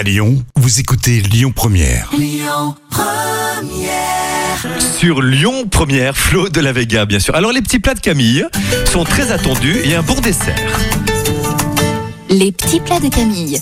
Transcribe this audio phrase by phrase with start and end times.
[0.00, 2.10] À Lyon, vous écoutez Lyon Première.
[4.96, 7.34] Sur Lyon Première, Flo de la Vega, bien sûr.
[7.34, 8.46] Alors, les petits plats de Camille
[8.86, 10.56] sont très attendus et un bon dessert.
[12.30, 13.60] Les petits plats de Camille.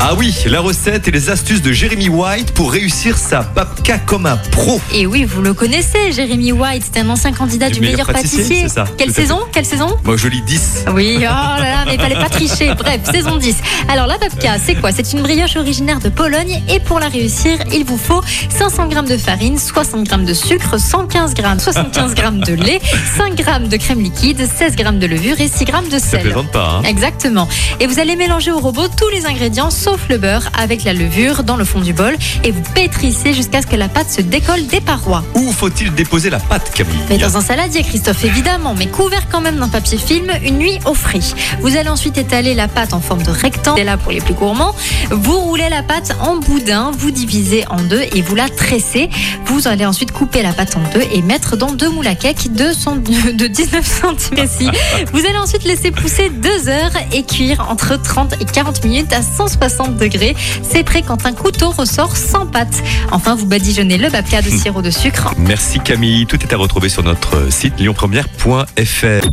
[0.00, 4.26] Ah oui, la recette et les astuces de Jeremy White pour réussir sa babka comme
[4.26, 4.80] un pro.
[4.94, 8.68] Et oui, vous le connaissez, Jérémy White, c'est un ancien candidat Du meilleur meilleur pâtissier,
[8.68, 10.84] ça, Quelle saison Quelle saison Moi, je lis 10.
[10.94, 12.72] Oui, oh là là, mais fallait pas tricher.
[12.74, 13.56] Bref, saison 10.
[13.88, 14.92] Alors la babka, c'est quoi?
[14.92, 19.02] C'est une brioche originaire de Pologne et pour la réussir, il vous faut 500 g
[19.02, 22.80] de farine, 60 g de sucre, 115 g, 75 g de lait,
[23.16, 26.22] 5 g de crème liquide, 16 g de levure et 6 g de Ça sel.
[26.22, 27.48] plaisante pas, hein Exactement.
[27.80, 31.42] Et vous allez mélanger au robot tous les ingrédients sauf le beurre avec la levure
[31.44, 34.66] dans le fond du bol et vous pétrissez jusqu'à ce que la pâte se décolle
[34.66, 35.22] des parois.
[35.34, 39.40] Où faut-il déposer la pâte, Camille Mais dans un saladier, Christophe, évidemment, mais couvert quand
[39.40, 41.20] même d'un papier film, une nuit au frais.
[41.60, 44.34] Vous allez ensuite étaler la pâte en forme de rectangle, c'est là pour les plus
[44.34, 44.74] gourmands.
[45.10, 49.08] Vous roulez la pâte en boudin, vous divisez en deux et vous la tressez.
[49.46, 52.52] Vous allez ensuite couper la pâte en deux et mettre dans deux moules à cake
[52.52, 54.70] de, son- de 19 cm.
[55.12, 59.22] Vous allez ensuite laisser pousser deux heures et cuire entre 30 et 40 minutes à
[59.22, 59.59] 160
[59.98, 60.34] degrés.
[60.62, 62.82] C'est prêt quand un couteau ressort sans pâte.
[63.12, 66.26] Enfin, vous badigeonnez le babka de sirop de sucre Merci Camille.
[66.26, 69.28] Tout est à retrouver sur notre site lyonpremière.fr.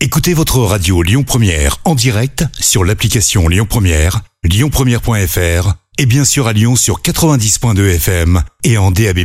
[0.00, 6.46] Écoutez votre radio Lyon Première en direct sur l'application Lyon Première, lyonpremière.fr et bien sûr
[6.48, 9.20] à Lyon sur 90.2 FM et en DAB+.